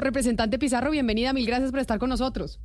Representante 0.00 0.58
Pizarro, 0.58 0.90
bienvenida. 0.90 1.32
Mil 1.32 1.46
gracias 1.46 1.70
por 1.70 1.80
estar 1.80 1.98
con 1.98 2.08
nosotros. 2.08 2.60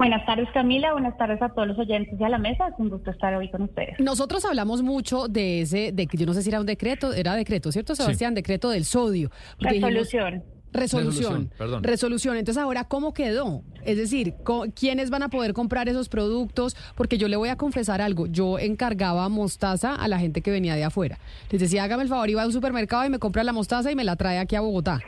Buenas 0.00 0.24
tardes 0.24 0.48
Camila, 0.54 0.92
buenas 0.92 1.14
tardes 1.18 1.42
a 1.42 1.50
todos 1.50 1.68
los 1.68 1.78
oyentes 1.78 2.18
y 2.18 2.24
a 2.24 2.30
la 2.30 2.38
mesa, 2.38 2.68
es 2.68 2.74
un 2.78 2.88
gusto 2.88 3.10
estar 3.10 3.34
hoy 3.34 3.50
con 3.50 3.60
ustedes. 3.60 4.00
Nosotros 4.00 4.46
hablamos 4.46 4.80
mucho 4.80 5.28
de 5.28 5.60
ese, 5.60 5.92
de 5.92 6.06
que 6.06 6.16
yo 6.16 6.24
no 6.24 6.32
sé 6.32 6.42
si 6.42 6.48
era 6.48 6.58
un 6.58 6.64
decreto, 6.64 7.12
era 7.12 7.34
decreto, 7.34 7.70
¿cierto 7.70 7.94
Sebastián? 7.94 8.32
Decreto 8.32 8.70
del 8.70 8.86
sodio. 8.86 9.30
Resolución. 9.58 10.42
Resolución. 10.72 11.50
Resolución, 11.52 11.82
Resolución. 11.82 12.36
Entonces, 12.38 12.62
ahora, 12.62 12.84
¿cómo 12.84 13.12
quedó? 13.12 13.62
Es 13.84 13.98
decir, 13.98 14.36
¿quiénes 14.74 15.10
van 15.10 15.22
a 15.22 15.28
poder 15.28 15.52
comprar 15.52 15.90
esos 15.90 16.08
productos? 16.08 16.76
Porque 16.94 17.18
yo 17.18 17.28
le 17.28 17.36
voy 17.36 17.50
a 17.50 17.56
confesar 17.56 18.00
algo. 18.00 18.26
Yo 18.26 18.58
encargaba 18.58 19.28
mostaza 19.28 19.94
a 19.94 20.08
la 20.08 20.18
gente 20.18 20.40
que 20.40 20.50
venía 20.50 20.76
de 20.76 20.84
afuera. 20.84 21.18
Les 21.50 21.60
decía, 21.60 21.84
hágame 21.84 22.04
el 22.04 22.08
favor, 22.08 22.30
iba 22.30 22.42
a 22.42 22.46
un 22.46 22.52
supermercado 22.52 23.04
y 23.04 23.10
me 23.10 23.18
compra 23.18 23.44
la 23.44 23.52
mostaza 23.52 23.90
y 23.90 23.96
me 23.96 24.04
la 24.04 24.16
trae 24.16 24.38
aquí 24.38 24.56
a 24.56 24.60
Bogotá. 24.60 25.00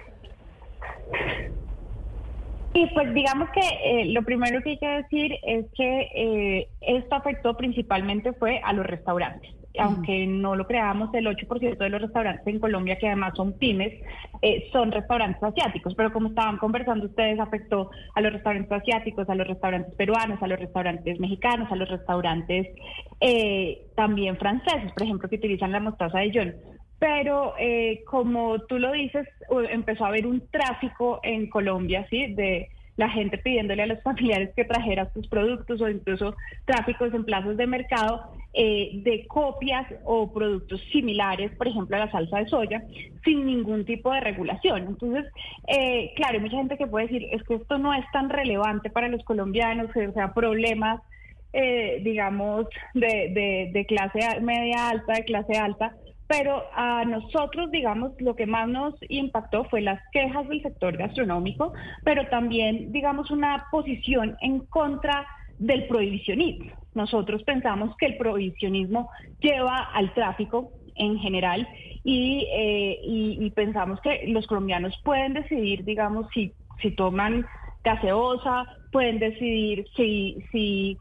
Y 2.75 2.87
pues 2.95 3.13
digamos 3.13 3.51
que 3.51 3.61
eh, 3.61 4.05
lo 4.07 4.23
primero 4.23 4.63
que 4.63 4.71
hay 4.71 4.79
que 4.79 4.89
decir 4.89 5.37
es 5.43 5.67
que 5.75 6.09
eh, 6.15 6.69
esto 6.81 7.17
afectó 7.17 7.55
principalmente 7.57 8.33
fue 8.33 8.61
a 8.65 8.73
los 8.73 8.87
restaurantes. 8.87 9.55
Aunque 9.79 10.27
no 10.27 10.55
lo 10.55 10.67
creamos, 10.67 11.09
el 11.15 11.27
8% 11.27 11.79
de 11.79 11.89
los 11.89 12.03
restaurantes 12.03 12.47
en 12.47 12.61
Colombia, 12.61 12.99
que 12.99 13.07
además 13.07 13.33
son 13.35 13.55
pymes, 13.55 14.03
eh, 14.43 14.69
son 14.71 14.93
restaurantes 14.93 15.43
asiáticos. 15.43 15.95
Pero 15.95 16.13
como 16.13 16.29
estaban 16.29 16.59
conversando 16.59 17.07
ustedes, 17.07 17.41
afectó 17.41 17.91
a 18.15 18.21
los 18.21 18.35
restaurantes 18.35 18.71
asiáticos, 18.71 19.29
a 19.31 19.35
los 19.35 19.47
restaurantes 19.47 19.95
peruanos, 19.95 20.43
a 20.43 20.47
los 20.47 20.61
restaurantes 20.61 21.19
mexicanos, 21.21 21.73
a 21.73 21.77
los 21.77 21.89
restaurantes 21.89 22.69
también 23.95 24.37
franceses, 24.37 24.93
por 24.93 25.05
ejemplo, 25.05 25.29
que 25.29 25.37
utilizan 25.37 25.73
la 25.73 25.81
mostaza 25.81 26.19
de 26.19 26.33
John 26.35 26.72
pero 27.03 27.55
eh, 27.59 28.05
como 28.07 28.61
tú 28.61 28.79
lo 28.79 28.93
dices, 28.93 29.27
empezó 29.71 30.05
a 30.05 30.09
haber 30.09 30.25
un 30.25 30.41
tráfico 30.53 31.19
en 31.25 31.51
Colombia, 31.51 32.07
¿sí? 32.09 32.33
De 32.33 32.69
la 32.97 33.09
gente 33.09 33.39
pidiéndole 33.39 33.83
a 33.83 33.87
los 33.87 34.01
familiares 34.05 34.51
que 34.55 34.65
trajera 34.65 35.13
sus 35.13 35.27
productos 35.27 35.81
o 35.81 35.89
incluso 35.89 36.37
tráficos 36.65 37.13
en 37.13 37.25
plazas 37.25 37.57
de 37.57 37.67
mercado 37.67 38.31
eh, 38.55 38.91
de 39.03 39.27
copias 39.27 39.85
o 40.05 40.33
productos 40.33 40.81
similares, 40.93 41.51
por 41.57 41.67
ejemplo, 41.67 41.97
a 41.97 42.07
la 42.07 42.13
salsa 42.13 42.39
de 42.39 42.49
soya, 42.49 42.85
sin 43.25 43.47
ningún 43.47 43.85
tipo 43.85 44.13
de 44.13 44.21
regulación. 44.21 44.87
Entonces, 44.87 45.27
eh, 45.67 46.13
claro, 46.15 46.35
hay 46.35 46.41
mucha 46.41 46.59
gente 46.59 46.79
que 46.79 46.87
puede 46.87 47.07
decir, 47.07 47.27
es 47.33 47.43
que 47.43 47.55
esto 47.55 47.79
no 47.79 47.93
es 47.93 48.05
tan 48.13 48.31
relevante 48.31 48.91
para 48.91 49.09
los 49.09 49.25
colombianos, 49.25 49.91
o 49.91 50.13
sea, 50.13 50.33
problemas, 50.33 51.01
digamos, 51.53 52.67
de, 52.95 53.71
de 53.73 53.87
clase 53.87 54.41
media 54.41 54.89
alta, 54.89 55.13
de 55.13 55.25
clase 55.25 55.59
alta, 55.59 55.95
pero 56.33 56.65
a 56.75 57.05
nosotros, 57.05 57.71
digamos, 57.71 58.13
lo 58.19 58.35
que 58.35 58.47
más 58.47 58.67
nos 58.67 58.95
impactó 59.11 59.65
fue 59.65 59.83
las 59.83 60.01
quejas 60.13 60.49
del 60.49 60.63
sector 60.63 60.97
gastronómico, 60.97 61.75
pero 62.05 62.27
también, 62.29 62.91
digamos, 62.91 63.31
una 63.31 63.67
posición 63.71 64.39
en 64.41 64.61
contra 64.61 65.27
del 65.59 65.87
prohibicionismo. 65.89 66.73
Nosotros 66.95 67.43
pensamos 67.43 67.95
que 67.99 68.07
el 68.07 68.17
prohibicionismo 68.17 69.11
lleva 69.41 69.77
al 69.93 70.15
tráfico 70.15 70.71
en 70.95 71.19
general 71.19 71.69
y, 72.03 72.49
eh, 72.51 73.53
pensamos 73.55 74.01
que 74.01 74.25
los 74.29 74.47
colombianos 74.47 74.99
pueden 75.05 75.35
decidir, 75.35 75.85
digamos, 75.85 76.29
si, 76.33 76.55
si 76.81 76.93
toman 76.93 77.45
gaseosa, 77.85 78.65
pueden 78.91 79.19
decidir 79.19 79.87
si, 79.97 80.39
si, 80.51 80.97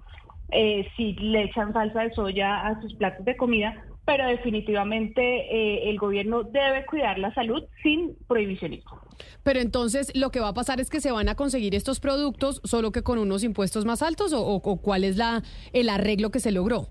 eh, 0.52 0.86
si 0.98 1.14
le 1.14 1.44
echan 1.44 1.72
salsa 1.72 2.02
de 2.02 2.12
soya 2.12 2.68
a 2.68 2.82
sus 2.82 2.94
platos 2.96 3.24
de 3.24 3.38
comida, 3.38 3.82
pero 4.06 4.28
definitivamente 4.28 5.22
eh, 5.22 5.90
el 5.90 5.98
gobierno 5.98 6.44
debe 6.44 6.86
cuidar 6.86 7.20
la 7.20 7.34
salud 7.34 7.64
sin 7.84 8.16
prohibicionismo. 8.28 9.00
Pero 9.44 9.60
entonces 9.60 10.12
lo 10.16 10.32
que 10.32 10.40
va 10.40 10.50
a 10.50 10.54
pasar 10.54 10.80
es 10.80 10.90
que 10.90 11.02
se 11.02 11.12
van 11.12 11.30
a 11.30 11.36
conseguir 11.36 11.76
estos 11.76 12.00
productos 12.00 12.62
solo 12.64 12.92
que 12.92 13.04
con 13.04 13.20
unos 13.20 13.44
impuestos 13.44 13.86
más 13.86 14.02
altos 14.02 14.34
o, 14.36 14.60
cuál 14.82 15.04
es 15.04 15.18
la 15.18 15.44
el 15.74 15.90
arreglo 15.90 16.32
que 16.32 16.40
se 16.40 16.52
logró. 16.52 16.88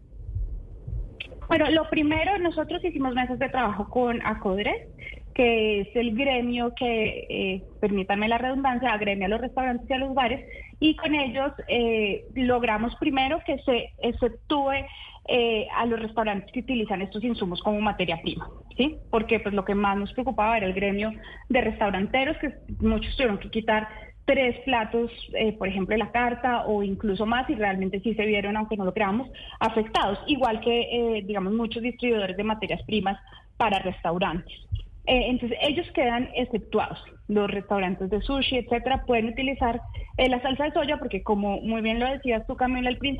Bueno, 1.49 1.69
lo 1.71 1.89
primero, 1.91 2.39
nosotros 2.39 2.85
hicimos 2.85 3.13
meses 3.15 3.39
de 3.41 3.49
trabajo 3.49 3.89
con 3.89 4.25
ACODRES, 4.25 4.87
que 5.35 5.81
es 5.81 5.89
el 5.97 6.15
gremio 6.15 6.73
que, 6.77 7.27
eh, 7.29 7.63
permítanme 7.81 8.29
la 8.29 8.39
redundancia, 8.39 8.93
agremia 8.93 9.27
a 9.27 9.31
los 9.31 9.41
restaurantes 9.41 9.91
y 9.91 9.93
a 9.93 9.99
los 9.99 10.15
bares, 10.15 10.47
y 10.79 10.95
con 10.95 11.15
ellos 11.15 11.53
eh, 11.67 12.25
logramos 12.35 12.95
primero 12.97 13.41
que 13.45 13.59
se 13.65 13.91
exceptúe 13.99 14.87
eh, 15.29 15.69
a 15.77 15.87
los 15.87 16.01
restaurantes 16.01 16.51
que 16.51 16.61
utilizan 16.61 17.03
estos 17.03 17.23
insumos 17.23 17.63
como 17.63 17.81
materia 17.81 18.21
prima, 18.23 18.49
¿sí? 18.77 18.97
Porque 19.11 19.39
pues 19.39 19.55
lo 19.55 19.65
que 19.65 19.75
más 19.75 19.97
nos 19.97 20.13
preocupaba 20.13 20.57
era 20.57 20.67
el 20.67 20.73
gremio 20.73 21.13
de 21.49 21.61
restauranteros, 21.61 22.37
que 22.39 22.55
muchos 22.81 23.15
tuvieron 23.17 23.39
que 23.39 23.51
quitar 23.51 23.87
tres 24.25 24.57
platos, 24.65 25.11
eh, 25.35 25.53
por 25.53 25.69
ejemplo, 25.69 25.97
la 25.97 26.11
carta 26.11 26.65
o 26.67 26.83
incluso 26.83 27.27
más, 27.27 27.49
y 27.51 27.55
realmente 27.55 28.01
sí 28.01 28.15
se 28.15 28.27
vieron, 28.27 28.57
aunque 28.57 28.77
no 28.77 28.85
lo 28.85 28.95
creamos, 28.95 29.29
afectados, 29.61 30.19
igual 30.27 30.61
que, 30.61 30.81
eh, 30.81 31.23
digamos, 31.25 31.53
muchos 31.53 31.83
distribuidores 31.83 32.37
de 32.37 32.45
materias 32.45 32.83
primas 32.85 33.19
para 33.57 33.79
restaurantes. 33.79 34.53
entonces, 35.07 35.59
ellos 35.63 35.87
quedan 35.93 36.29
exceptuados. 36.35 37.03
Los 37.29 37.51
restaurantes 37.51 38.11
de 38.11 38.21
sushi, 38.21 38.59
etcétera, 38.59 39.05
pueden 39.07 39.29
utilizar 39.29 39.81
la 40.17 40.41
salsa 40.41 40.65
de 40.65 40.73
soya 40.73 40.99
porque, 40.99 41.23
como 41.23 41.61
muy 41.61 41.83
bien 41.83 41.99
lo 41.99 42.07
decías 42.07 42.47
tú, 42.47 42.57
Camila, 42.57 42.89
al 42.89 42.99
principio, 42.99 43.20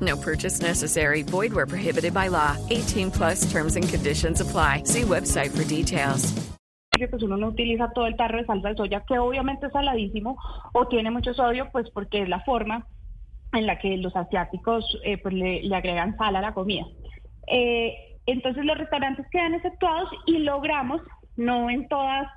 No 0.00 0.16
purchase 0.16 0.60
necessary. 0.60 1.22
Void 1.22 1.52
where 1.52 1.66
prohibited 1.66 2.12
by 2.12 2.28
law. 2.28 2.56
18 2.70 3.10
plus 3.10 3.50
terms 3.50 3.76
and 3.76 3.88
conditions 3.88 4.40
apply. 4.40 4.82
See 4.84 5.02
website 5.02 5.56
for 5.56 5.64
details. 5.64 6.34
Pues 7.10 7.22
uno 7.22 7.36
no 7.36 7.48
utiliza 7.48 7.90
todo 7.94 8.06
el 8.06 8.16
tarro 8.16 8.38
de 8.38 8.46
salsa 8.46 8.70
de 8.70 8.76
soya, 8.76 9.04
que 9.06 9.18
obviamente 9.18 9.66
es 9.66 9.72
saladísimo 9.72 10.38
o 10.72 10.88
tiene 10.88 11.10
mucho 11.10 11.34
sodio, 11.34 11.68
pues 11.70 11.90
porque 11.90 12.22
es 12.22 12.28
la 12.28 12.40
forma 12.40 12.86
en 13.52 13.66
la 13.66 13.78
que 13.78 13.96
los 13.98 14.14
asiáticos 14.16 14.98
eh, 15.04 15.18
pues 15.18 15.34
le, 15.34 15.74
agregan 15.74 16.16
sal 16.16 16.36
a 16.36 16.40
la 16.40 16.54
comida. 16.54 16.86
Eh, 17.48 18.18
entonces 18.26 18.64
los 18.64 18.78
restaurantes 18.78 19.26
quedan 19.30 19.54
exceptuados 19.54 20.08
y 20.26 20.38
logramos, 20.38 21.02
no 21.36 21.68
en 21.70 21.86
todas, 21.88 22.28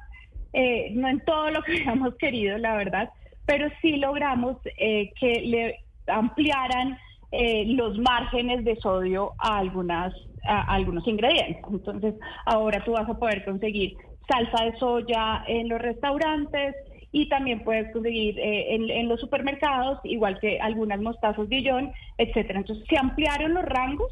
eh, 0.54 0.92
no 0.94 1.08
en 1.08 1.22
todo 1.22 1.52
lo 1.52 1.64
que 1.64 1.72
habíamos 1.82 2.16
querido, 2.16 2.58
la 2.58 2.76
verdad, 2.76 3.10
pero 3.46 3.70
sí 3.82 3.96
logramos 3.96 4.58
que 4.62 5.42
le 5.46 5.80
ampliaran 6.08 6.98
eh, 7.32 7.66
los 7.68 7.98
márgenes 8.00 8.64
de 8.66 8.76
sodio 8.78 9.34
a, 9.38 9.58
algunas, 9.60 10.14
a, 10.48 10.74
algunos 10.74 11.08
ingredientes. 11.08 11.64
Entonces, 11.70 12.16
ahora 12.46 12.84
tú 12.84 12.94
vas 12.94 13.10
a 13.10 13.18
poder 13.18 13.46
conseguir 13.46 13.96
salsa 14.28 14.66
de 14.66 14.78
soya 14.78 15.44
en 15.48 15.70
los 15.70 15.80
restaurantes 15.80 16.76
y 17.12 17.28
también 17.30 17.64
puedes 17.64 17.92
conseguir 17.92 18.40
eh, 18.40 18.76
en, 18.76 19.10
los 19.10 19.20
supermercados, 19.20 20.00
igual 20.04 20.40
que 20.40 20.60
algunas 20.60 21.02
mostazas 21.02 21.50
Dijon, 21.50 21.92
etcétera. 22.18 22.60
Entonces, 22.60 22.86
se 22.88 22.98
ampliaron 22.98 23.54
los 23.54 23.66
rangos 23.66 24.12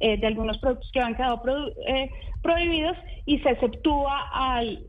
eh, 0.00 0.18
de 0.18 0.26
algunos 0.26 0.58
productos 0.58 0.90
que 0.92 1.00
han 1.00 1.14
quedado 1.14 1.42
eh, 1.86 2.10
prohibidos 2.42 2.96
y 3.26 3.38
se 3.38 3.50
exceptúa 3.50 4.28
al, 4.32 4.84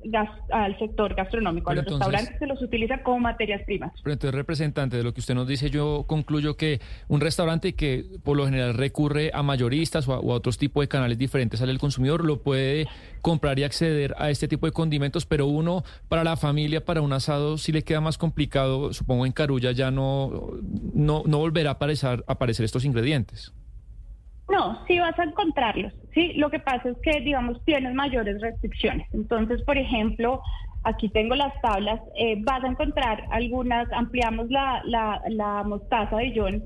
al 0.52 0.78
sector 0.78 1.16
gastronómico, 1.16 1.72
a 1.72 1.76
los 1.76 1.86
restaurantes 1.86 2.38
se 2.38 2.46
los 2.48 2.62
utiliza 2.62 3.02
como 3.02 3.20
materias 3.20 3.62
primas. 3.66 3.94
Pero 4.04 4.14
entonces, 4.14 4.36
representante, 4.36 4.98
de 4.98 5.04
lo 5.04 5.14
que 5.14 5.22
usted 5.22 5.36
nos 5.36 5.48
dice, 5.48 5.70
yo 5.70 6.04
concluyo 6.06 6.58
que 6.58 6.82
un 7.08 7.22
restaurante 7.22 7.74
que 7.74 8.04
por 8.24 8.36
lo 8.36 8.46
general 8.46 8.74
recurre 8.74 9.32
a 9.34 9.42
mayoristas 9.42 10.08
o 10.08 10.14
a, 10.14 10.20
otros 10.20 10.58
tipos 10.58 10.82
de 10.82 10.90
canales 10.90 11.18
diferentes 11.18 11.62
al 11.62 11.80
consumidor 11.80 12.26
lo 12.26 12.42
puede 12.42 12.88
comprar 13.22 13.58
y 13.58 13.64
acceder 13.64 14.16
a 14.18 14.30
este 14.30 14.48
tipo 14.48 14.66
de 14.66 14.72
condimentos, 14.72 15.26
pero 15.26 15.48
uno 15.48 15.84
para 16.10 16.24
la 16.24 16.36
familia, 16.36 16.84
para 16.84 17.02
un 17.02 17.14
asado, 17.14 17.58
si 17.58 17.72
le 17.72 17.84
queda 17.84 18.02
más 18.02 18.18
complicado, 18.18 18.94
supongo 18.94 19.26
en 19.26 19.32
Carulla 19.32 19.72
ya 19.72 19.92
no, 19.92 20.52
no, 20.94 21.24
no 21.26 21.38
volverá 21.38 21.72
a 21.72 21.74
aparecer, 21.74 22.24
a 22.28 22.34
aparecer 22.34 22.66
estos 22.66 22.86
ingredientes. 22.86 23.54
No, 24.50 24.86
sí 24.86 25.00
vas 25.00 25.18
a 25.18 25.24
encontrarlos, 25.24 25.94
sí. 26.14 26.34
Lo 26.34 26.50
que 26.50 26.60
pasa 26.60 26.90
es 26.90 26.98
que, 27.02 27.20
digamos, 27.22 27.64
tienes 27.66 27.94
mayores 27.94 28.40
restricciones. 28.42 29.08
Entonces, 29.14 29.62
por 29.64 29.78
ejemplo, 29.78 30.42
aquí 30.84 31.10
tengo 31.10 31.36
las 31.36 31.60
tablas, 31.62 32.00
eh, 32.16 32.36
vas 32.44 32.64
a 32.64 32.68
encontrar 32.68 33.24
algunas, 33.32 33.92
ampliamos 33.92 34.50
la, 34.52 34.82
la, 34.86 35.22
la 35.30 35.64
mostaza 35.64 36.18
de 36.18 36.34
John, 36.36 36.64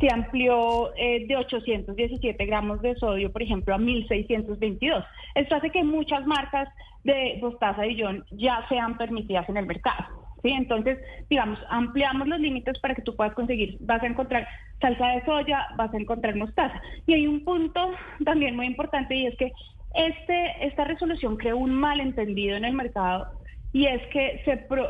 se 0.00 0.08
amplió 0.12 0.94
eh, 0.96 1.26
de 1.26 1.36
817 1.36 2.46
gramos 2.46 2.80
de 2.80 2.96
sodio, 2.96 3.30
por 3.30 3.42
ejemplo, 3.42 3.74
a 3.74 3.78
1622. 3.78 5.04
Esto 5.34 5.54
hace 5.54 5.70
que 5.70 5.84
muchas 5.84 6.26
marcas 6.26 6.68
de 7.04 7.38
mostaza 7.40 7.82
de 7.82 7.96
John 7.98 8.24
ya 8.32 8.66
sean 8.68 8.96
permitidas 8.96 9.48
en 9.48 9.58
el 9.58 9.66
mercado. 9.66 10.19
¿Sí? 10.42 10.50
Entonces, 10.50 10.98
digamos, 11.28 11.58
ampliamos 11.68 12.28
los 12.28 12.40
límites 12.40 12.78
para 12.80 12.94
que 12.94 13.02
tú 13.02 13.14
puedas 13.16 13.34
conseguir, 13.34 13.76
vas 13.80 14.02
a 14.02 14.06
encontrar 14.06 14.48
salsa 14.80 15.08
de 15.08 15.24
soya, 15.24 15.66
vas 15.76 15.92
a 15.92 15.96
encontrar 15.96 16.36
mostaza. 16.36 16.80
Y 17.06 17.14
hay 17.14 17.26
un 17.26 17.44
punto 17.44 17.92
también 18.24 18.56
muy 18.56 18.66
importante 18.66 19.14
y 19.14 19.26
es 19.26 19.36
que 19.36 19.52
este, 19.94 20.66
esta 20.66 20.84
resolución 20.84 21.36
creó 21.36 21.56
un 21.56 21.74
malentendido 21.74 22.56
en 22.56 22.64
el 22.64 22.74
mercado 22.74 23.28
y 23.72 23.86
es 23.86 24.02
que 24.08 24.42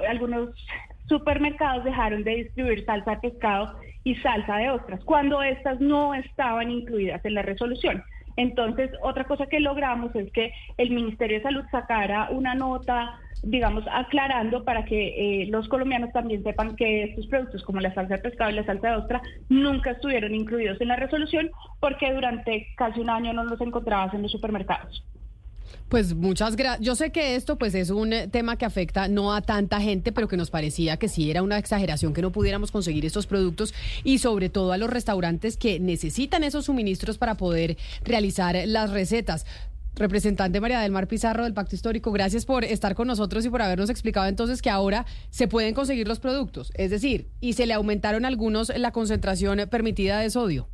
algunos 0.08 0.50
supermercados 1.08 1.84
dejaron 1.84 2.22
de 2.22 2.36
distribuir 2.36 2.84
salsa 2.84 3.12
de 3.12 3.30
pescado 3.30 3.76
y 4.04 4.14
salsa 4.16 4.56
de 4.56 4.70
ostras, 4.70 5.04
cuando 5.04 5.42
estas 5.42 5.80
no 5.80 6.14
estaban 6.14 6.70
incluidas 6.70 7.22
en 7.24 7.34
la 7.34 7.42
resolución. 7.42 8.02
Entonces, 8.40 8.90
otra 9.02 9.24
cosa 9.24 9.46
que 9.46 9.60
logramos 9.60 10.16
es 10.16 10.32
que 10.32 10.50
el 10.78 10.90
Ministerio 10.92 11.36
de 11.36 11.42
Salud 11.42 11.64
sacara 11.70 12.30
una 12.30 12.54
nota 12.54 13.20
digamos, 13.42 13.84
aclarando 13.90 14.64
para 14.64 14.84
que 14.84 15.42
eh, 15.42 15.46
los 15.46 15.66
colombianos 15.68 16.12
también 16.12 16.42
sepan 16.42 16.76
que 16.76 17.04
estos 17.04 17.26
productos 17.26 17.62
como 17.62 17.80
la 17.80 17.94
salsa 17.94 18.16
de 18.16 18.22
pescado 18.22 18.50
y 18.50 18.54
la 18.54 18.66
salsa 18.66 18.88
de 18.88 18.96
ostra 18.96 19.22
nunca 19.48 19.92
estuvieron 19.92 20.34
incluidos 20.34 20.78
en 20.78 20.88
la 20.88 20.96
resolución 20.96 21.50
porque 21.80 22.12
durante 22.12 22.68
casi 22.76 23.00
un 23.00 23.08
año 23.08 23.32
no 23.32 23.44
los 23.44 23.60
encontrabas 23.62 24.12
en 24.12 24.22
los 24.22 24.32
supermercados. 24.32 25.02
Pues 25.88 26.14
muchas 26.14 26.56
gracias. 26.56 26.84
Yo 26.84 26.94
sé 26.94 27.10
que 27.10 27.34
esto 27.34 27.56
pues 27.56 27.74
es 27.74 27.90
un 27.90 28.12
eh, 28.12 28.28
tema 28.28 28.56
que 28.56 28.64
afecta 28.64 29.08
no 29.08 29.34
a 29.34 29.42
tanta 29.42 29.80
gente, 29.80 30.12
pero 30.12 30.28
que 30.28 30.36
nos 30.36 30.50
parecía 30.50 30.96
que 30.96 31.08
sí 31.08 31.30
era 31.30 31.42
una 31.42 31.58
exageración 31.58 32.14
que 32.14 32.22
no 32.22 32.30
pudiéramos 32.30 32.70
conseguir 32.70 33.04
estos 33.04 33.26
productos 33.26 33.74
y 34.04 34.18
sobre 34.18 34.48
todo 34.48 34.72
a 34.72 34.78
los 34.78 34.88
restaurantes 34.88 35.56
que 35.56 35.80
necesitan 35.80 36.44
esos 36.44 36.66
suministros 36.66 37.18
para 37.18 37.36
poder 37.36 37.76
realizar 38.04 38.56
las 38.66 38.90
recetas. 38.90 39.46
Representante 39.96 40.60
María 40.60 40.80
del 40.80 40.92
Mar 40.92 41.08
Pizarro 41.08 41.44
del 41.44 41.52
Pacto 41.52 41.74
Histórico, 41.74 42.12
gracias 42.12 42.46
por 42.46 42.64
estar 42.64 42.94
con 42.94 43.08
nosotros 43.08 43.44
y 43.44 43.50
por 43.50 43.60
habernos 43.60 43.90
explicado 43.90 44.28
entonces 44.28 44.62
que 44.62 44.70
ahora 44.70 45.04
se 45.30 45.48
pueden 45.48 45.74
conseguir 45.74 46.08
los 46.08 46.20
productos, 46.20 46.72
es 46.74 46.90
decir, 46.90 47.28
y 47.40 47.54
se 47.54 47.66
le 47.66 47.74
aumentaron 47.74 48.24
algunos 48.24 48.72
la 48.74 48.92
concentración 48.92 49.68
permitida 49.68 50.20
de 50.20 50.30
sodio. 50.30 50.68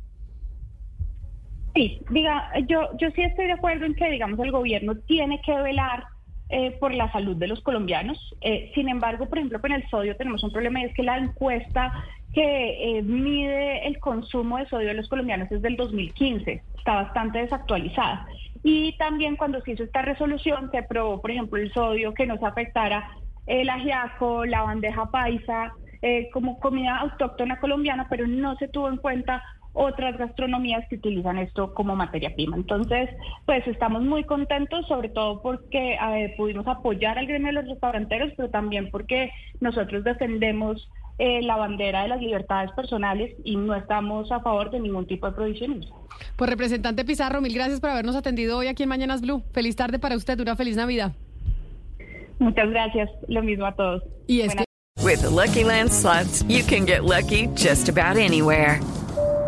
Sí, 1.77 2.01
diga, 2.09 2.49
yo, 2.67 2.89
yo 2.97 3.11
sí 3.11 3.21
estoy 3.21 3.45
de 3.45 3.51
acuerdo 3.51 3.85
en 3.85 3.93
que, 3.93 4.09
digamos, 4.09 4.39
el 4.39 4.51
gobierno 4.51 4.95
tiene 4.95 5.39
que 5.41 5.55
velar 5.61 6.05
eh, 6.49 6.71
por 6.79 6.91
la 6.91 7.11
salud 7.11 7.35
de 7.35 7.45
los 7.45 7.61
colombianos. 7.61 8.17
Eh, 8.41 8.71
sin 8.73 8.89
embargo, 8.89 9.29
por 9.29 9.37
ejemplo, 9.37 9.61
con 9.61 9.71
el 9.71 9.87
sodio 9.89 10.15
tenemos 10.15 10.43
un 10.43 10.51
problema 10.51 10.81
y 10.81 10.85
es 10.85 10.95
que 10.95 11.03
la 11.03 11.19
encuesta 11.19 11.93
que 12.33 12.97
eh, 12.97 13.03
mide 13.03 13.85
el 13.85 13.99
consumo 13.99 14.57
de 14.57 14.67
sodio 14.69 14.87
de 14.87 14.95
los 14.95 15.07
colombianos 15.07 15.51
es 15.51 15.61
del 15.61 15.75
2015, 15.75 16.63
está 16.79 16.95
bastante 16.95 17.39
desactualizada. 17.43 18.25
Y 18.63 18.97
también 18.97 19.35
cuando 19.35 19.61
se 19.61 19.73
hizo 19.73 19.83
esta 19.83 20.01
resolución 20.01 20.71
se 20.71 20.81
probó, 20.81 21.21
por 21.21 21.29
ejemplo, 21.29 21.61
el 21.61 21.71
sodio 21.73 22.15
que 22.15 22.25
nos 22.25 22.41
afectara 22.41 23.07
el 23.45 23.69
ajiaco, 23.69 24.45
la 24.45 24.63
bandeja 24.63 25.11
paisa, 25.11 25.73
eh, 26.01 26.29
como 26.33 26.59
comida 26.59 26.97
autóctona 26.97 27.59
colombiana, 27.59 28.07
pero 28.09 28.25
no 28.25 28.55
se 28.55 28.67
tuvo 28.67 28.89
en 28.89 28.97
cuenta 28.97 29.43
otras 29.77 30.17
gastronomías 30.17 30.83
que 30.89 30.95
utilizan 30.95 31.37
esto 31.37 31.73
como 31.75 31.95
materia 31.95 32.33
prima. 32.33 32.57
Entonces, 32.57 33.09
pues 33.45 33.65
estamos 33.67 34.01
muy 34.01 34.23
contentos, 34.23 34.87
sobre 34.87 35.09
todo 35.09 35.41
porque 35.41 35.93
eh, 35.93 36.33
pudimos 36.35 36.67
apoyar 36.67 37.19
al 37.19 37.27
gremio 37.27 37.47
de 37.47 37.53
los 37.53 37.67
restauranteros, 37.67 38.33
pero 38.35 38.49
también 38.49 38.89
porque 38.89 39.31
nosotros 39.61 40.03
defendemos 40.03 40.89
eh, 41.19 41.41
la 41.43 41.57
bandera 41.57 42.01
de 42.01 42.07
las 42.09 42.19
libertades 42.19 42.71
personales 42.71 43.35
y 43.43 43.55
no 43.55 43.75
estamos 43.75 44.31
a 44.31 44.39
favor 44.39 44.71
de 44.71 44.79
ningún 44.79 45.05
tipo 45.05 45.27
de 45.27 45.33
prohibicionismo. 45.33 46.07
Pues 46.35 46.49
representante 46.49 47.05
Pizarro, 47.05 47.39
mil 47.39 47.53
gracias 47.53 47.79
por 47.79 47.91
habernos 47.91 48.15
atendido 48.15 48.57
hoy 48.57 48.67
aquí 48.67 48.83
en 48.83 48.89
Mañanas 48.89 49.21
Blue. 49.21 49.43
Feliz 49.51 49.75
tarde 49.75 49.99
para 49.99 50.15
usted, 50.15 50.39
una 50.39 50.55
feliz 50.55 50.75
Navidad. 50.75 51.13
Muchas 52.39 52.69
gracias, 52.69 53.09
lo 53.27 53.43
mismo 53.43 53.67
a 53.67 53.75
todos. 53.75 54.03
Y 54.25 54.41
es 54.41 54.55
que... 54.55 54.63
With 55.03 55.23
Lucky 55.23 55.63
Land 55.63 55.91
slots, 55.91 56.43
you 56.47 56.63
can 56.63 56.85
get 56.85 57.03
lucky 57.03 57.47
just 57.55 57.89
about 57.89 58.17
anywhere. 58.17 58.79